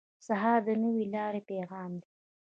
سهار 0.27 0.59
د 0.67 0.69
نوې 0.83 1.03
لارې 1.13 1.41
پیغام 1.49 1.91
دی. 2.01 2.09